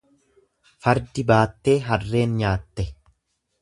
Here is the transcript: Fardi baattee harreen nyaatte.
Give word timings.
Fardi 0.85 1.25
baattee 1.33 1.79
harreen 1.91 2.37
nyaatte. 2.43 2.91